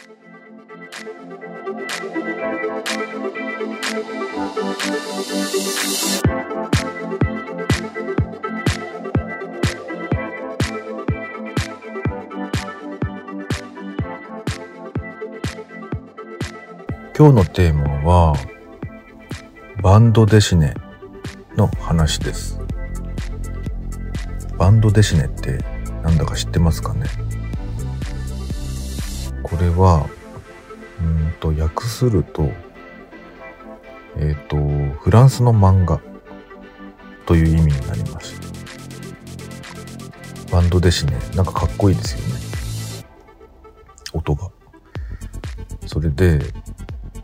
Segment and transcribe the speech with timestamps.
[0.00, 0.08] 今
[17.28, 18.34] 日のテーマは
[19.82, 20.72] バンドデシネ
[21.56, 22.58] の話です。
[24.56, 25.58] バンドデシネって
[26.02, 27.06] なんだか知ってますかね？
[29.50, 30.08] これは
[31.00, 32.50] うんと訳すると
[34.16, 36.00] えっ、とフランスの漫画
[37.26, 38.40] という意味になります。
[40.50, 43.06] バンドデシネなんかかっこいいですよね。
[44.12, 44.50] 音が。
[45.86, 46.40] それで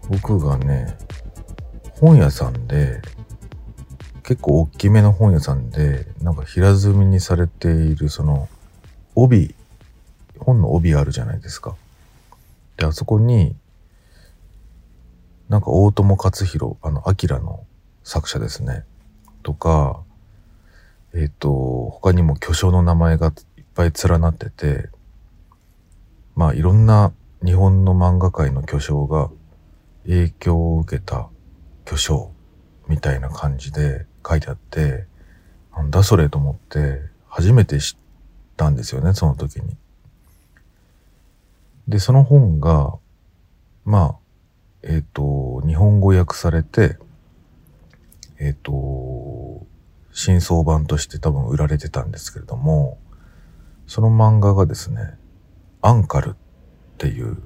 [0.09, 0.97] 僕がね、
[2.01, 3.01] 本屋さんで、
[4.23, 8.49] 結構大きめの本屋さんで、なんか平積みにされているその、
[9.15, 9.55] 帯、
[10.39, 11.75] 本の帯あるじゃないですか。
[12.77, 13.57] で、あそこに、
[15.49, 17.65] なんか大友克弘、あの、アキラの
[18.03, 18.85] 作者ですね。
[19.43, 20.03] とか、
[21.15, 24.91] えっ、ー、と、他にも巨匠の名前がいっぱい連なってて、
[26.35, 27.13] まあいろんな
[27.45, 29.31] 日本の漫画界の巨匠が
[30.05, 31.29] 影響を受けた
[31.85, 32.33] 巨匠
[32.89, 35.07] みたいな感じで書いてあって、
[35.75, 37.97] なんだそれと思って初めて知っ
[38.57, 39.77] たんですよね、その時に。
[41.89, 42.99] で、その本が、
[43.85, 44.17] まあ、
[44.83, 46.99] えっ、ー、と、日本語訳されて、
[48.39, 49.67] えっ、ー、と、
[50.13, 52.99] 新装版として多分売られてたんですけれども、
[53.87, 55.19] その漫画がですね、
[55.81, 56.35] アンカルっ
[56.99, 57.37] ていう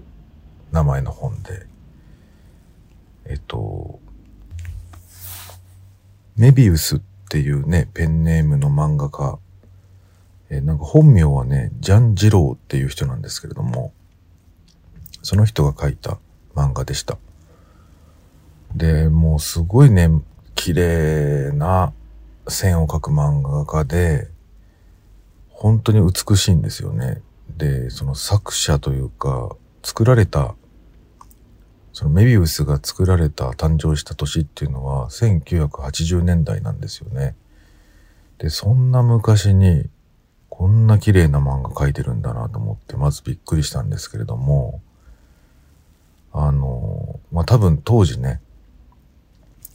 [0.71, 1.67] 名前の本で、
[3.27, 4.01] えっと、
[6.37, 9.39] メビウスっていうね、ペンネームの漫画家、
[10.49, 13.93] え、なんか本名はね、ジャン・ジローっていう人なんですけれども、
[15.23, 16.19] その人が書いた
[16.55, 17.19] 漫画でした。
[18.75, 20.11] で、もうすごいね、
[20.55, 21.93] 綺麗な
[22.49, 24.29] 線を描く漫画家で、
[25.49, 27.23] 本当に美しいんですよね。
[27.57, 30.55] で、その作者というか、作られた
[31.93, 37.35] そのメビウスが作られた、誕生した年っていうのは1980年代なんですよね。
[38.39, 39.91] で、そんな昔に
[40.49, 44.81] こんな綺麗な漫画描いてるんだなと思ってまずびっくりしたんですけれども、
[46.33, 48.41] あの、まあ、多分当時ね、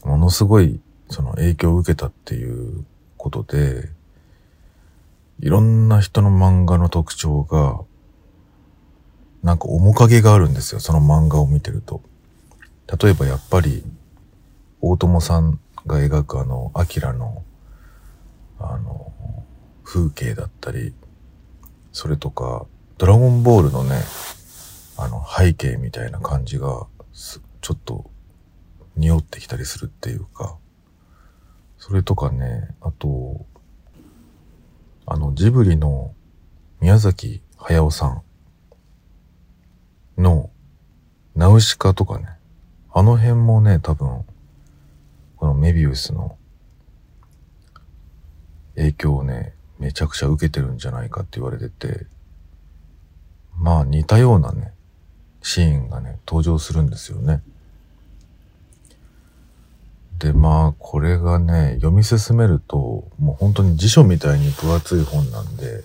[0.04, 0.80] ものすごい
[1.10, 2.86] その影響を受けたっていう
[3.18, 3.90] ことで、
[5.40, 7.82] いろんな人の漫画の特徴が、
[9.44, 12.02] なんか面影があるんですよ、その漫画を見てると。
[13.02, 13.84] 例えばやっぱり、
[14.82, 17.44] 大友さんが描くあの、アキラの、
[18.60, 19.12] あの、
[19.84, 20.94] 風景だったり、
[21.92, 22.66] それとか、
[22.98, 24.02] ドラゴンボールのね、
[24.98, 28.10] あの、背景みたいな感じが、ちょっと、
[28.96, 30.58] 匂ってきたりするっていうか、
[31.78, 33.46] それとかね、あと、
[35.06, 36.14] あの、ジブリの
[36.80, 38.22] 宮崎駿さん
[40.22, 40.50] の
[41.36, 42.28] ナウシカとかね、
[42.94, 44.24] あの辺もね、多分、
[45.36, 46.38] このメビウスの
[48.76, 52.08] 影響をね、めちゃくちゃ受けてるんじゃないかって言われてて、
[53.58, 54.74] まあ似たようなね、
[55.46, 57.44] シーンがね、登場するんですよね。
[60.18, 65.84] で、まあ、これがね、読み進めると、もう本当に辞書みたいに分厚い本なんで、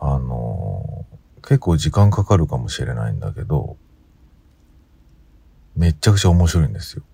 [0.00, 3.76] あのー、結構時間かかるかもしれないんだけど、
[5.76, 7.04] めっちゃくちゃ面白いんですよ。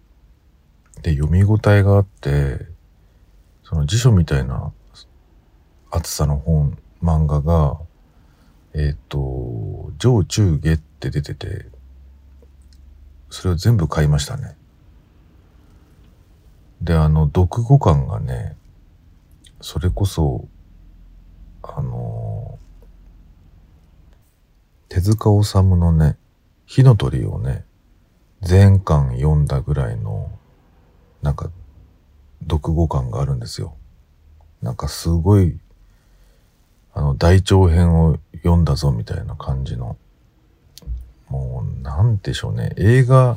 [1.03, 2.67] で、読み応えがあって、
[3.63, 4.73] その辞書みたいな
[5.91, 7.79] 厚さの本、漫画が、
[8.73, 9.19] えっ、ー、と、
[10.05, 11.65] 上中下って出てて、
[13.31, 14.55] それを全部買いましたね。
[16.83, 18.55] で、あの、読語感がね、
[19.63, 20.47] それこそ、
[21.63, 22.59] あの、
[24.91, 26.19] 手塚治虫のね、
[26.67, 27.65] 火の鳥をね、
[28.43, 30.31] 全巻読んだぐらいの、
[31.23, 31.51] なんか、
[32.43, 33.75] 読語感があるんですよ。
[34.61, 35.59] なんかすごい、
[36.93, 39.97] あの、大長編を読んだぞみたいな感じの、
[41.35, 42.73] もう、なんでしょうね。
[42.77, 43.37] 映画、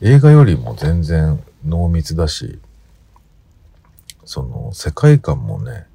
[0.00, 2.60] 映画よりも全然濃密だし、
[4.24, 5.86] その、世界観もね、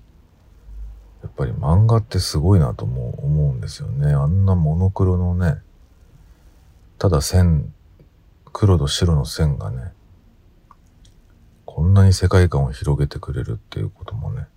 [1.24, 4.14] やっぱり漫画ってすごいなとも思うんですよね。
[4.14, 5.62] あんなモノクロのね、
[7.00, 7.74] ただ線
[8.52, 9.94] 黒と白の線がね、
[11.66, 14.48] こんなに世界観を広げてくれるっていうこともね、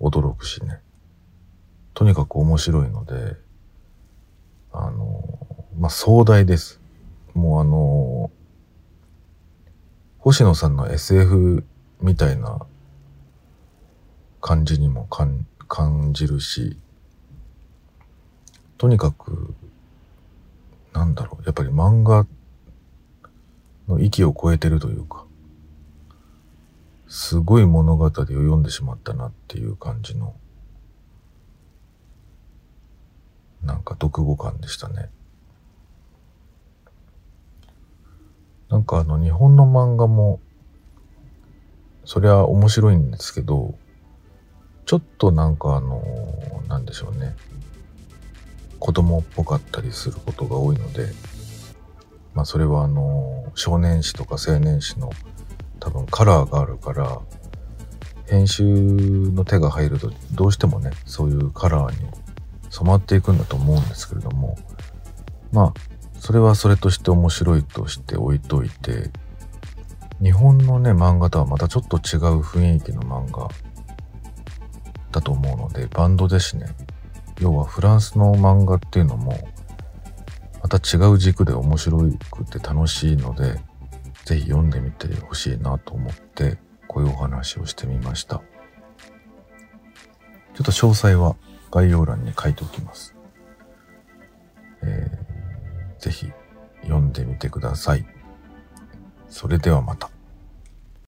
[0.00, 0.80] 驚くしね。
[1.94, 3.36] とにかく面白いので、
[5.80, 6.78] まあ、壮大です。
[7.32, 8.30] もうあの
[10.18, 11.64] 星野さんの SF
[12.02, 12.66] みたいな
[14.42, 16.76] 感じにも感じるし、
[18.76, 19.54] とにかく、
[20.92, 22.26] なんだろう、やっぱり漫画
[23.88, 25.24] の域を超えてるというか、
[27.08, 30.34] すごい物語を読んでしまったなっていう感じの、
[33.62, 35.08] なんか読後感でしたね。
[38.70, 40.40] なんかあの日本の漫画も、
[42.04, 43.74] そりゃ面白いんですけど、
[44.86, 46.02] ちょっとなんかあの、
[46.68, 47.34] なんでしょうね。
[48.78, 51.08] 子供っぽかったりすることが多いので、
[52.32, 55.10] まあそれはあの、少年誌とか青年誌の
[55.80, 57.20] 多分カラーがあるから、
[58.26, 62.08] 編集の手が入るとどうしてもね、そういうカラーに
[62.70, 64.56] 染まっていくんだと思うんですけれども、
[65.50, 65.89] まあ、
[66.20, 69.10] それはそれとして面白いとして置いといて、
[70.22, 73.48] 日本のね、漫画とはまたちょっと違う雰囲気の漫画
[75.12, 76.66] だと思うので、バンドですね。
[77.40, 79.38] 要はフランスの漫画っていうのも、
[80.62, 81.98] また違う軸で面白
[82.30, 83.58] くて楽しいので、
[84.26, 88.42] ぜひ読んでみてほしいなと思って、こういうお話をしてみました。
[90.52, 91.36] ちょっと詳細は
[91.70, 93.19] 概要欄に書いておきます。
[96.00, 96.32] ぜひ
[96.82, 98.06] 読んでみてください。
[99.28, 100.10] それではまた。